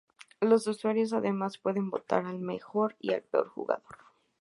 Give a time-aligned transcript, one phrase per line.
[0.39, 3.97] Los usuarios además pueden votar al mejor y al peor jugador.